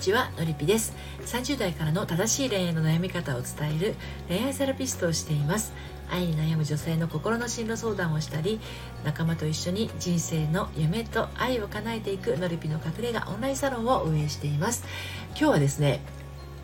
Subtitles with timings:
[0.00, 0.94] ちはのりぴです。
[1.26, 3.94] 30代からの正しい恋愛の悩み方を伝える
[4.28, 5.74] 恋愛セラピストをしています。
[6.10, 8.60] 愛に悩む女性の心の進路相談をしたり
[9.04, 14.84] 仲間と一緒に人生の夢と愛を叶えていくのりぴの隠れ家オンラインサロンを運営しています。
[15.30, 16.00] 今日はですね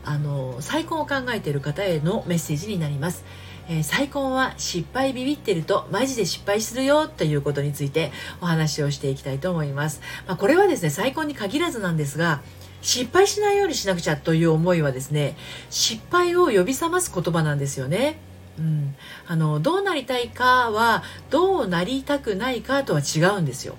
[0.06, 3.22] あの再婚を考えている方へのメッセージになります。
[3.68, 10.00] えー、再婚は失敗ビビってるとマジで失敗するよということについてお話をしていきたいと思います。
[10.26, 12.40] まあ、これはですね、再婚に限らずなんですが、
[12.86, 15.36] 失敗しないようにしなくちゃという思いはですね
[15.70, 18.16] 失敗を呼び覚ます言葉なんですよね。
[18.60, 18.94] うん、
[19.26, 23.74] あのどうなりたいかはどうなりたくないかとは違うんですよ。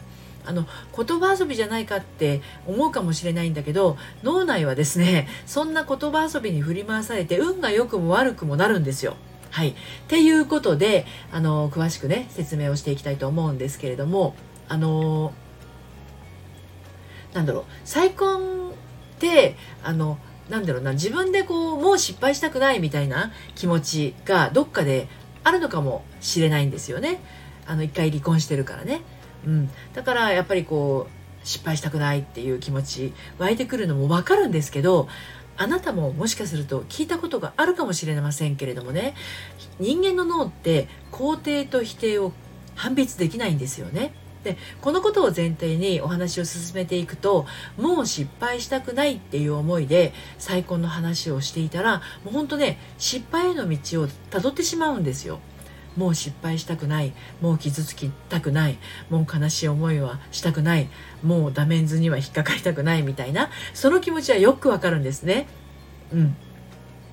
[0.45, 9.15] あの言葉遊びじゃないかって思うかもしれないんだけど脳内はですねそんな言葉遊びに振り回されて運が良くも悪くもなるんですよ。
[9.51, 9.69] はい。
[9.69, 9.73] っ
[10.09, 14.35] ていうことであの詳しくね説明をしていきたいと思うんですけれども
[14.67, 15.31] あの
[17.33, 18.66] なんだろう再婚
[19.19, 20.17] てあの
[20.49, 25.07] なんだろうな自分でこうもう失敗したくないみたいな気持ちがどっかで
[25.43, 27.21] あるのかもしれないんですよね。
[27.65, 29.01] あの一回離婚してるからね。
[29.45, 35.07] うん、だからやっぱりこう失敗したくないっていう気持ち湧いてくるのもわかるんですけど
[35.55, 39.15] あなたももしかすると聞いたことがあるかもしれませんけれどもね
[39.79, 42.33] 人間の脳って肯定と否定を
[42.75, 44.13] 判別できないんですよね。
[44.47, 47.45] でこのことを前提にお話を進めていくと
[47.75, 55.39] もう失敗したくないっていう思いで再婚の話をしていたらもうほんとね失敗への道をたどってしまうんですよ。
[55.97, 58.77] もう失敗したくないもう傷つきたくない
[59.09, 60.89] もう悲しい思いはしたくない
[61.23, 65.47] もうダメンズには引っかかりたくないみたいなその気持ちはよくわかるんですね。
[66.13, 66.37] うん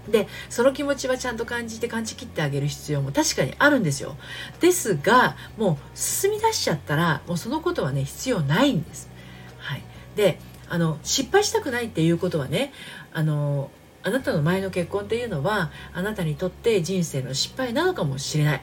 [0.08, 4.16] でその気持ちはちゃんと感じて感じきってあげる必要も確かにあるんですよ。
[4.60, 9.10] ですがもう進み出しちゃったらもうそのことはね必要ないんです。
[9.58, 9.82] はい。
[10.16, 10.38] で
[10.69, 12.72] あの失敗したくないっていうことはね
[13.12, 13.70] あの
[14.02, 18.60] あなたの前の結婚っていうのはあなたにとって人生の失敗なのかもしれない。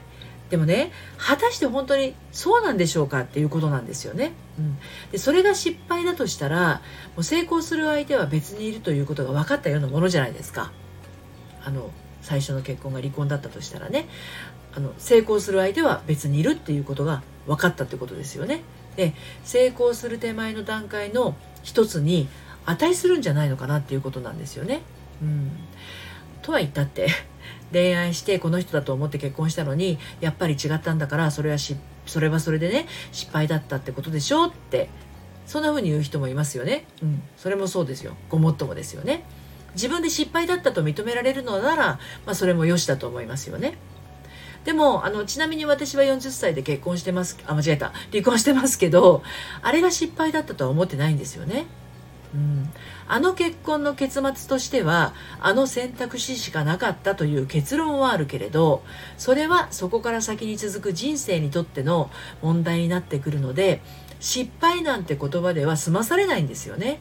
[0.52, 4.34] でもね果たして本当にそうなんでしょうかっていうことなんですよね。
[4.60, 4.78] うん、
[5.12, 6.82] でそれが失敗だとしたら
[7.16, 10.72] もう成功する相手は別にいるということが分かったようなものじゃないですか。
[11.64, 11.90] あの
[12.22, 14.08] 最初の結婚が離婚だったとしたらね
[14.74, 18.62] あの成功する相手は別にいるっていうことが分かったってことですよね。
[18.96, 19.14] で
[19.44, 22.28] 成功する手前の段階の一つに
[22.66, 24.82] 値するんじゃないのかなっていうことなんですよね。
[25.22, 25.52] うん、
[26.42, 27.08] とは言ったって
[27.72, 34.90] 恋愛してこの人だと思って結婚したのにやっぱり違ったんだからそれはしそれはそれでね失敗だったってことでしょって
[35.46, 36.86] そんな風に言う人もいますよね。
[37.02, 38.16] うん、それもそうですよ。
[38.30, 39.24] ごもっともですよね。
[39.74, 41.86] 自分で失敗だったと認められるのなら、
[42.26, 43.78] まあ、それも良しだと思いますよね。
[44.64, 49.24] でもあのちなみに私は40歳で結婚してますあ間違えた離婚してますけど
[49.64, 51.66] あれが失敗だったとは思ってないんですよね。
[52.34, 52.70] うん、
[53.10, 58.84] あの結婚の結末としてはあの選択肢しかなかったという結論はあるけれど
[59.18, 62.10] それはそこから先に続く人生にとっての
[62.42, 63.82] 問題になってくるので
[64.22, 67.00] 失敗なんて言葉では済まされないんですよね。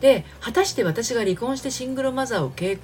[0.00, 2.78] で果たして私が離婚してシングルマザーを経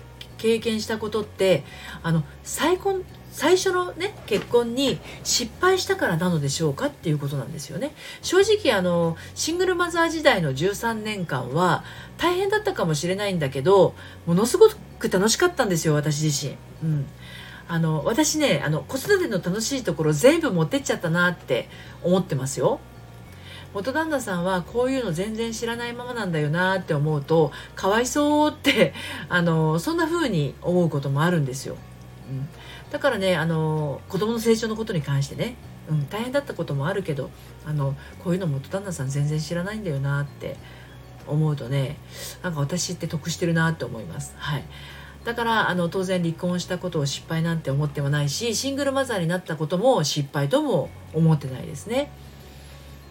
[0.58, 1.64] 験したことって
[2.02, 3.04] あの再婚
[3.36, 7.92] 最初のね結婚に失敗したからなのでしょうかっていうことなんですよね。
[8.22, 11.84] 正直あのシングルマザー時代の13年間は
[12.16, 13.94] 大変だったかもしれないんだけど
[14.24, 16.56] ものすごく楽しかったんですよ私自身。
[16.82, 17.06] うん。
[17.68, 21.68] あの私ねあの子育ての楽しいところ全部持ってっちゃったなって
[22.02, 22.80] 思ってますよ。
[23.76, 28.94] 元旦那さんはこういうの全然知らないままなんだよなって思うとかわいそうって
[29.28, 31.76] あのそんな風に思うこともあるんですよ。
[32.30, 32.48] うん、
[32.90, 35.56] だからねあの子供の成長のことに関してね、
[35.90, 37.30] うん、大変だったこともあるけど
[37.66, 37.94] あの
[38.24, 40.56] こういうの元旦那さん全然知らないんだよなって
[41.26, 41.98] 思うとね
[42.42, 44.34] なんか私って得してるなって思います。
[44.38, 44.64] はい
[45.26, 52.12] だからあの当然離婚したことを失敗なんて思ってもないしシングルマザーになったことも失敗とも思ってないですね。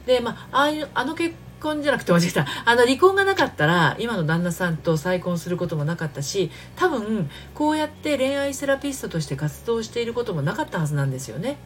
[0.06, 11.58] でまああいうあの結婚じゃなくて間違えたあの離婚がなかったら今の旦那さんと再婚することもなかったし多分こうやって恋愛セラピストとして活動していることもなかったはずなんですよね。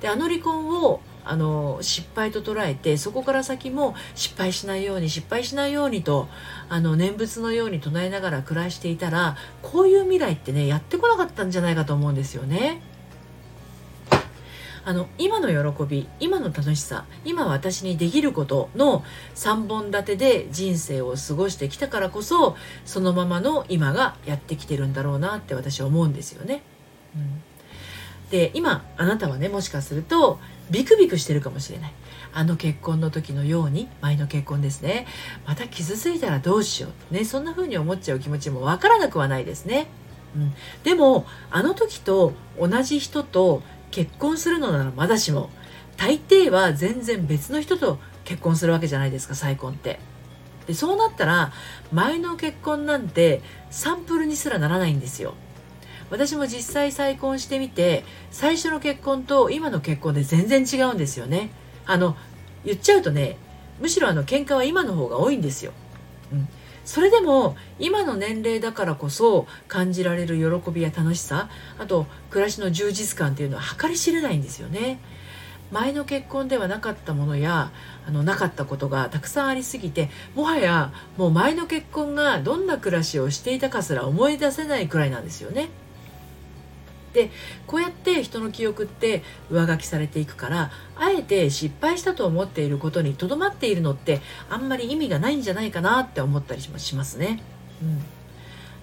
[0.00, 6.28] であの離婚をあの失敗と捉えてそこから先も失敗しないように失敗しないようにと
[6.68, 12.80] あの念仏のように唱えながら暮らしていたらこういう未来ってねやってこなかったんじゃないかと思うんですよね。
[14.88, 19.04] あの今の喜び今の楽しさ今私にできることの
[19.34, 22.56] 3本立てで人生を過ごしてきたからこそ
[22.86, 26.62] そのままの今がやってきてるんだろうなって私は思うんですよね。
[27.14, 27.42] うん。
[28.30, 30.38] で今あなたはねもしかすると
[30.70, 31.92] ビクビクしてるかもしれない。
[32.32, 35.06] あの結婚の時のように前の結婚ですね。
[35.46, 37.14] また傷ついたらどうしよう。
[37.14, 39.88] ねそんな風に思っちゃう気持ちもわからなくはないですね、
[40.34, 45.50] うん、でもあの時と同じ人と結婚するのならまだしも
[45.96, 49.98] 大抵は全然別の人と結婚するわけじゃないですか再婚って。
[50.66, 51.52] でそうなったら
[51.92, 53.40] 前の結婚なんて
[53.70, 55.34] サンプルにすらならないんですよ。
[56.10, 61.50] 私も実際再婚してみて最初の結婚と今の結婚で全然違うんですよね。
[61.86, 62.16] あの
[62.64, 63.38] 言っちゃうとね
[63.80, 65.72] むしろあの喧嘩は今の方が多いんですよ、
[66.88, 74.98] それでも今の年齢だからこそ感じられる喜びや楽しさあと暮らしの充実感っていうのは計り知れないんですよね
[75.70, 77.72] 前の結婚ではなかったものや
[78.06, 85.68] あのなかったことがたくさんありすぎてもはやもう前の結婚がどんな暮らしをしていたかすら思い出せないくらいなんですよね。
[87.12, 87.30] で
[87.66, 94.20] こうやって人の記憶って上書きされていくからあえて失敗したと思っていることにとどまっているのって
[94.50, 97.42] あんまり意味がないんじゃないかなって思ったりしますね。
[97.82, 98.04] うん。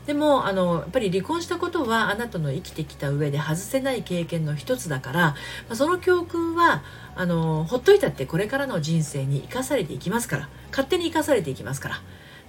[0.05, 5.35] でもあのやっぱり離婚したことはあなたの生きてきた上で外せない経験の一つだから、ま
[5.69, 6.83] あ、その教訓は
[7.15, 12.01] あのほっといたってこれからの人生に生かされていきますから勝手に生かされていきますから。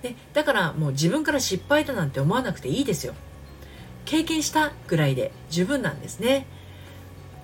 [0.03, 3.15] でだからもう自分から失敗だなんて思わなくていいですよ。
[4.07, 6.47] 経験したぐらいで十分なんですね。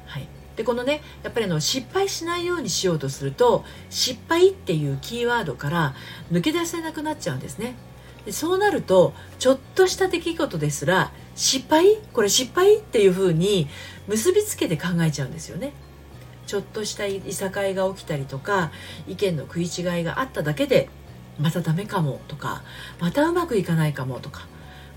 [0.06, 5.94] はい、でこのねやっぱりの失敗しないようにしようとすると失敗っていうキーワードから
[6.30, 7.74] 抜け出せなくなっちゃうんですね。
[8.24, 11.98] でそうなるとちょっとした出来事ですら失敗？
[12.12, 13.68] これ失敗っていうふうに
[14.06, 15.72] 結びつけて考えちゃうんですよね。
[16.46, 18.72] ちょっとしたいさかいが起きたりとか
[19.08, 20.88] 意見の食い違いがあっただけで
[21.40, 22.62] またダメかもとか
[23.00, 24.46] またうまくいかないかもとか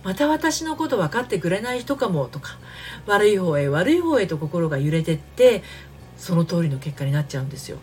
[0.05, 2.59] また私のこと分かってくれない人かもとか
[3.07, 5.63] 悪い方へ悪い方へと心が揺れてって
[6.15, 7.79] その通りの結果になっちゃうんですよ。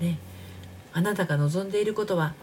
[0.00, 0.18] ね、
[0.92, 2.34] あなたが望んでいることは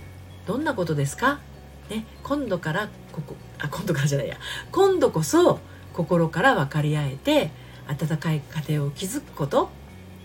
[0.47, 1.41] どんなことですか、
[1.89, 4.38] ね、今度からここあ今度からじゃないや
[4.71, 5.59] 今度こそ
[5.91, 7.51] 心から分かり合えて
[7.88, 9.69] 温かい家庭を築くこと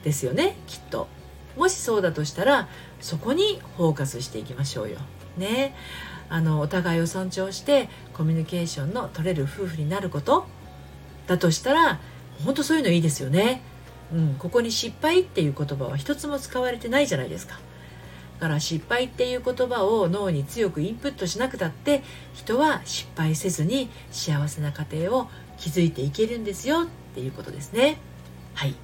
[0.04, 1.08] ですよねきっと。
[1.56, 2.68] もしそうだとしたら
[3.00, 4.98] そこにフォーカスしていきましょうよ。
[5.36, 5.74] ね
[6.28, 10.46] あのお互いを尊重してコミュニケーションの取れる夫婦になること
[11.26, 12.00] だとしたら
[12.44, 13.62] 本当そういうのいいですよね。
[14.12, 17.58] うん、ここに失敗っていう言葉は一つも使われてないじゃないですか。
[18.38, 22.02] だから失敗っていう言葉を脳に強くインプットしなくたって
[22.34, 25.28] 人は失敗せずに幸せな家庭を
[25.58, 27.96] 築いていけるんですよっていうことですね。
[28.54, 28.74] はい。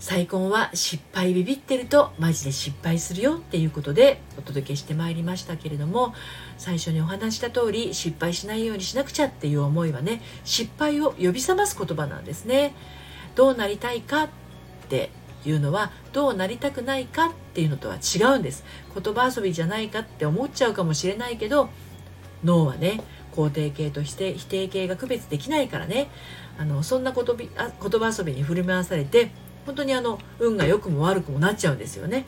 [0.00, 6.14] 再婚は失敗ビビってるとマジで失敗するよっていうことでお届けしてまいりましたけれども
[6.56, 12.74] 最初にお話した通り失敗しないようにしなくちゃっていう思いはね失敗を呼び覚ます言葉なんですね。
[13.34, 14.28] どうなりたいかっ
[14.88, 15.10] て
[15.44, 18.64] いうのはどうなりたくないかっていうのとは違うんです。
[18.94, 21.68] 言葉遊びじゃないかって思っちゃうかもしれないけど
[22.42, 23.02] 脳はね
[23.34, 26.08] 肯定形として否定形が区別できないからね。
[26.56, 29.30] あのそんな言葉遊びに振り回されて
[29.66, 32.24] 本当にあの運が良くも悪くもなっちゃうんですよね。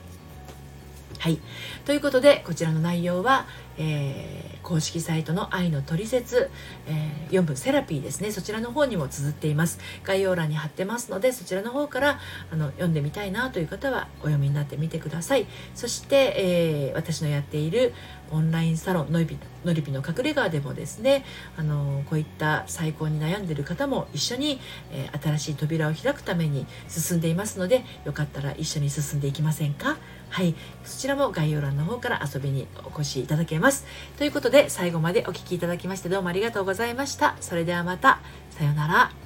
[1.19, 1.39] はい。
[1.85, 3.45] ということで、こちらの内容は、
[3.77, 6.49] えー、公式サイトの愛の取説、
[6.87, 8.31] えー、4分セラピーですね。
[8.31, 9.79] そちらの方にも綴っています。
[10.03, 12.19] 概要欄に貼ってますので、そちらの方から
[12.51, 15.47] あの読んでみたいなという方はお読みになってみてください。
[15.75, 17.93] そして、えー、私のやっている
[18.31, 21.23] オンラインサロンのりぴのりぴの隠れ家でもですね、
[21.55, 24.59] あのこういった再婚に悩んでいる方も一緒に、
[24.91, 29.97] え新しい扉を開くために進んでいますので、よかったら一緒に進んでいきませんか？
[30.29, 33.85] はいそちらも概要欄の方から遊びにお越しいただけます。
[34.17, 37.35] ということで最後までお聴きいただきましてどうもありがとうございました。
[37.41, 38.19] それではまた。
[38.51, 39.22] さようなら。